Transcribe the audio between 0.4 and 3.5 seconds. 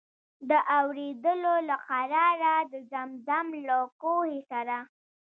د اورېدلو له قراره د زمزم